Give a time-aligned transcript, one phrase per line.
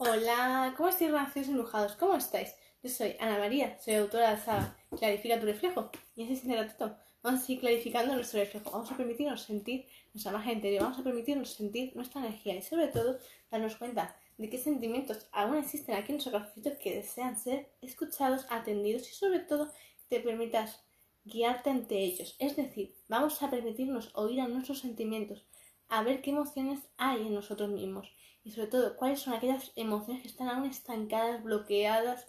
[0.00, 1.96] Hola, ¿cómo estáis, relaciones embrujados?
[1.96, 2.54] ¿Cómo estáis?
[2.84, 5.90] Yo soy Ana María, soy autora de saga Clarifica tu reflejo.
[6.14, 8.70] Y en este ratito vamos a seguir clarificando nuestro reflejo.
[8.70, 12.86] Vamos a permitirnos sentir nuestra magia interior, vamos a permitirnos sentir nuestra energía y sobre
[12.86, 13.18] todo
[13.50, 18.46] darnos cuenta de qué sentimientos aún existen aquí en nuestro corazoncito que desean ser escuchados,
[18.50, 19.72] atendidos y sobre todo
[20.08, 20.80] te permitas
[21.24, 22.36] guiarte ante ellos.
[22.38, 25.44] Es decir, vamos a permitirnos oír a nuestros sentimientos,
[25.88, 28.12] a ver qué emociones hay en nosotros mismos
[28.44, 32.26] y sobre todo cuáles son aquellas emociones que están aún estancadas, bloqueadas,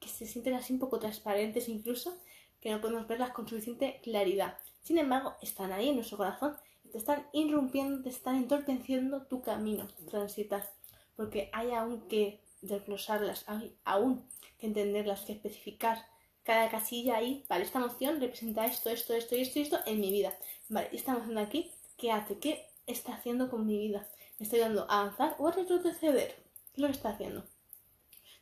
[0.00, 2.16] que se sienten así un poco transparentes incluso,
[2.60, 4.58] que no podemos verlas con suficiente claridad.
[4.82, 9.42] Sin embargo, están ahí en nuestro corazón y te están irrumpiendo, te están entorpeciendo tu
[9.42, 10.70] camino, transitar,
[11.16, 14.28] porque hay aún que desglosarlas, hay aún
[14.58, 16.06] que entenderlas, que especificar
[16.42, 20.00] cada casilla ahí, vale, esta emoción representa esto, esto, esto y esto y esto en
[20.00, 20.36] mi vida.
[20.68, 22.38] Vale, esta emoción aquí, ¿qué hace?
[22.38, 24.08] ¿Qué está haciendo con mi vida?
[24.38, 26.34] ¿Me estoy dando a avanzar o a retroceder?
[26.72, 27.44] ¿Qué lo que está haciendo?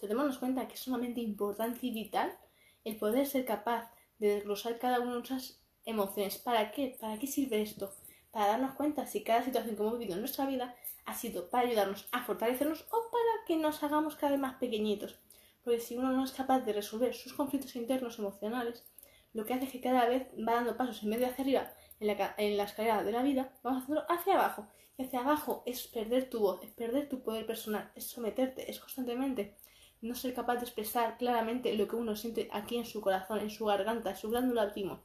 [0.00, 2.36] Entonces, cuenta que es sumamente importante y vital
[2.84, 6.38] el poder ser capaz de desglosar cada una de nuestras emociones.
[6.38, 6.96] ¿Para qué?
[7.00, 7.94] ¿Para qué sirve esto?
[8.30, 10.74] Para darnos cuenta si cada situación que hemos vivido en nuestra vida
[11.06, 15.18] ha sido para ayudarnos a fortalecernos o para que nos hagamos cada vez más pequeñitos.
[15.62, 18.84] Porque si uno no es capaz de resolver sus conflictos internos emocionales,
[19.32, 21.72] lo que hace es que cada vez va dando pasos en medio hacia arriba
[22.08, 24.66] en la, escalera de la vida, vamos a hacerlo hacia abajo.
[24.96, 28.78] Y hacia abajo es perder tu voz, es perder tu poder personal, es someterte, es
[28.78, 29.56] constantemente
[30.00, 33.50] no ser capaz de expresar claramente lo que uno siente aquí en su corazón, en
[33.50, 35.00] su garganta, en su glándula timo.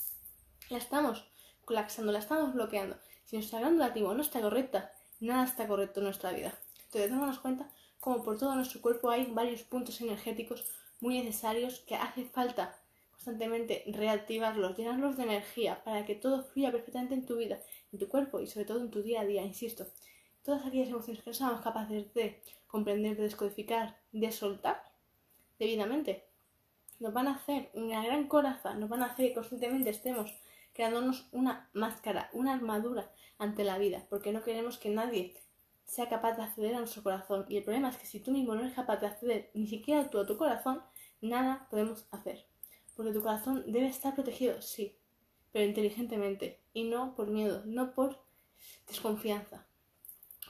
[0.69, 1.25] La estamos
[1.65, 2.97] colapsando, la estamos bloqueando.
[3.25, 6.53] Si nuestra glándula timo no está correcta, nada está correcto en nuestra vida.
[6.85, 10.65] Entonces, démonos cuenta como por todo nuestro cuerpo hay varios puntos energéticos
[11.01, 12.78] muy necesarios que hace falta
[13.19, 17.59] constantemente reactivarlos, llenarlos de energía para que todo fluya perfectamente en tu vida,
[17.91, 19.87] en tu cuerpo y sobre todo en tu día a día, insisto.
[20.41, 24.81] Todas aquellas emociones que no somos capaces de comprender, de descodificar, de soltar
[25.59, 26.27] debidamente,
[26.99, 30.33] nos van a hacer una gran coraza, nos van a hacer que constantemente estemos
[30.71, 35.35] creándonos una máscara, una armadura ante la vida, porque no queremos que nadie
[35.83, 37.45] sea capaz de acceder a nuestro corazón.
[37.49, 40.09] Y el problema es que si tú mismo no eres capaz de acceder ni siquiera
[40.09, 40.81] tú a tu corazón,
[41.19, 42.47] nada podemos hacer.
[42.99, 44.97] Porque tu corazón debe estar protegido, sí,
[45.53, 48.21] pero inteligentemente y no por miedo, no por
[48.89, 49.65] desconfianza.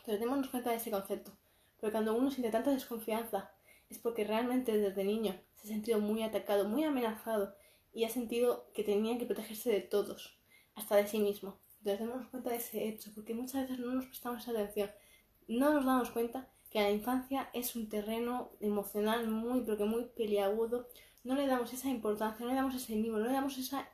[0.04, 1.38] Pero démonos cuenta de ese concepto.
[1.80, 3.52] Porque cuando uno siente tanta desconfianza
[3.88, 7.54] es porque realmente desde niño se ha sentido muy atacado, muy amenazado
[7.94, 10.40] y ha sentido que tenía que protegerse de todos,
[10.74, 11.60] hasta de sí mismo.
[11.78, 14.90] Entonces démonos cuenta de ese hecho, porque muchas veces no nos prestamos atención
[15.48, 20.06] no nos damos cuenta que la infancia es un terreno emocional muy, pero que muy
[20.06, 20.88] peliagudo.
[21.30, 23.88] No le damos esa importancia, no le damos ese mimo, no le damos esa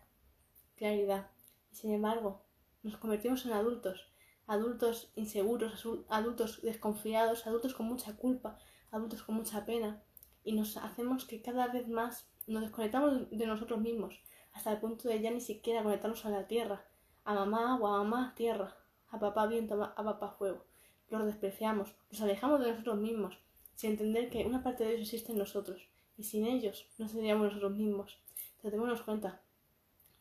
[0.77, 1.29] claridad.
[1.69, 2.45] Y sin embargo,
[2.81, 4.07] nos convertimos en adultos,
[4.47, 8.57] adultos inseguros, adultos desconfiados, adultos con mucha culpa,
[8.89, 10.01] adultos con mucha pena.
[10.45, 14.23] Y nos hacemos que cada vez más nos desconectamos de nosotros mismos,
[14.53, 16.85] hasta el punto de ya ni siquiera conectarnos a la tierra,
[17.25, 18.77] a mamá agua, a mamá tierra,
[19.09, 20.63] a papá viento, a papá fuego
[21.09, 23.37] los despreciamos, nos alejamos de nosotros mismos,
[23.75, 25.87] sin entender que una parte de ellos existe en nosotros,
[26.17, 28.19] y sin ellos no seríamos nosotros mismos.
[28.63, 29.41] Entonces, cuenta,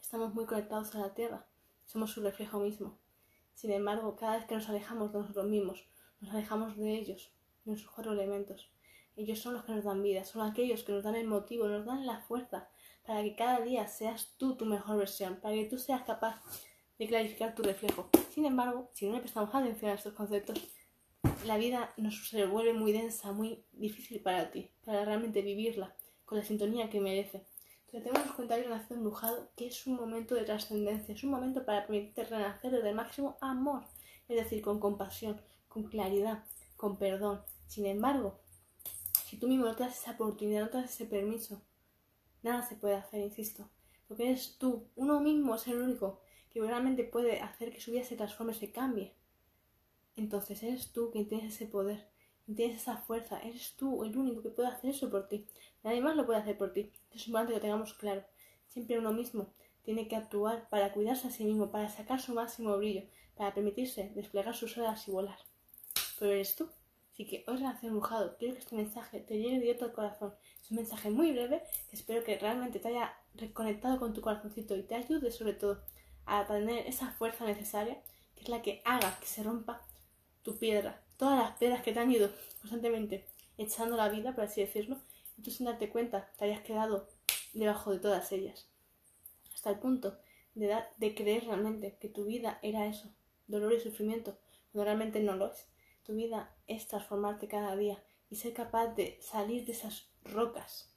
[0.00, 1.46] estamos muy conectados a la Tierra,
[1.84, 2.98] somos su reflejo mismo.
[3.54, 5.86] Sin embargo, cada vez que nos alejamos de nosotros mismos,
[6.20, 7.32] nos alejamos de ellos,
[7.64, 8.70] de nuestros cuatro elementos.
[9.16, 11.86] Ellos son los que nos dan vida, son aquellos que nos dan el motivo, nos
[11.86, 12.68] dan la fuerza
[13.06, 16.42] para que cada día seas tú tu mejor versión, para que tú seas capaz
[16.98, 18.08] de clarificar tu reflejo.
[18.30, 20.58] Sin embargo, si no le prestamos atención a estos conceptos,
[21.44, 25.94] la vida nos se vuelve muy densa, muy difícil para ti, para realmente vivirla
[26.24, 27.46] con la sintonía que merece.
[27.86, 31.64] Entonces tenemos cuenta de nacido embrujado que es un momento de trascendencia, es un momento
[31.64, 33.84] para permitirte renacer desde el máximo amor,
[34.28, 36.44] es decir, con compasión, con claridad,
[36.76, 37.42] con perdón.
[37.66, 38.40] Sin embargo,
[39.26, 41.62] si tú mismo no te das esa oportunidad, no te das ese permiso,
[42.42, 43.68] nada se puede hacer, insisto,
[44.08, 48.04] porque eres tú, uno mismo es el único que realmente puede hacer que su vida
[48.04, 49.14] se transforme, se cambie.
[50.16, 52.08] Entonces eres tú quien tienes ese poder,
[52.44, 55.46] quien tienes esa fuerza, eres tú el único que puede hacer eso por ti.
[55.82, 56.92] Nadie más lo puede hacer por ti.
[57.10, 58.24] Es importante que lo tengamos claro.
[58.68, 59.52] Siempre uno mismo
[59.82, 63.02] tiene que actuar para cuidarse a sí mismo, para sacar su máximo brillo,
[63.36, 65.38] para permitirse desplegar sus alas y volar.
[66.18, 66.68] Pero eres tú.
[67.12, 70.34] Así que hoy Relación Embrujado, quiero que este mensaje te llegue directo al corazón.
[70.60, 74.76] Es un mensaje muy breve que espero que realmente te haya reconectado con tu corazoncito
[74.76, 75.80] y te ayude sobre todo
[76.26, 78.02] a tener esa fuerza necesaria
[78.34, 79.80] que es la que haga que se rompa
[80.44, 82.30] tu piedra, todas las piedras que te han ido
[82.60, 83.26] constantemente
[83.58, 84.98] echando la vida, por así decirlo,
[85.36, 87.08] y tú sin darte cuenta te hayas quedado
[87.52, 88.68] debajo de todas ellas.
[89.52, 90.18] Hasta el punto
[90.54, 93.08] de, de creer realmente que tu vida era eso,
[93.48, 94.38] dolor y sufrimiento,
[94.70, 95.66] cuando realmente no lo es.
[96.04, 100.94] Tu vida es transformarte cada día y ser capaz de salir de esas rocas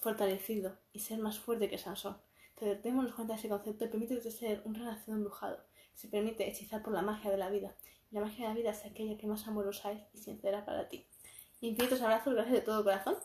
[0.00, 2.16] fortalecido y ser más fuerte que Sansón.
[2.62, 5.58] Entonces, démonos cuenta de ese concepto permite ser un renacido embrujado.
[5.94, 7.74] Se permite hechizar por la magia de la vida.
[8.08, 10.88] Y la magia de la vida es aquella que más amorosa es y sincera para
[10.88, 11.04] ti.
[11.60, 13.16] Infinitos abrazos, gracias de todo corazón.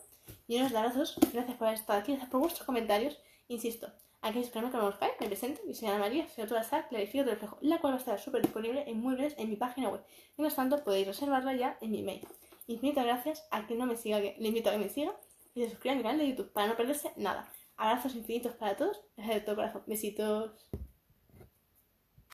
[0.48, 3.16] Y unos abrazos, gracias por haber estado aquí, gracias por vuestros comentarios.
[3.46, 3.92] Insisto,
[4.22, 7.58] aquellos que no me me presento, soy Ana María, soy autora de Clarifico tu reflejo,
[7.60, 10.00] la cual va a estar súper disponible en muy breves en mi página web.
[10.36, 12.26] Mientras tanto, podéis reservarla ya en mi mail.
[12.66, 15.14] Infinitas gracias a quien no me siga, que le invito a que me siga
[15.54, 17.48] y se suscriba a mi canal de YouTube para no perderse nada.
[17.78, 19.00] Abrazos infinitos para todos,
[19.46, 19.82] todo corazón.
[19.86, 20.68] Besitos.